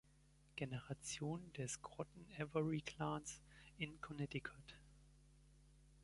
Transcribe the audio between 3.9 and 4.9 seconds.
Connecticut.